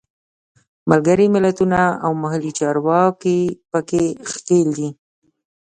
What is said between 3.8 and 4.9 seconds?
کې ښکېل دي.